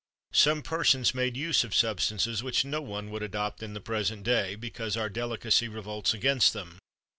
[0.33, 4.55] Some persons made use of substances which no one would adopt in the present day,
[4.55, 6.79] because our delicacy revolts against them.